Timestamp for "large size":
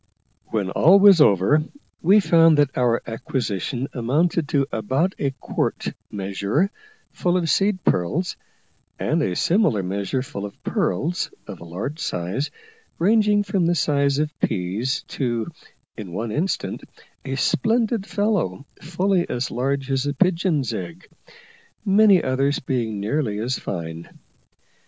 11.65-12.49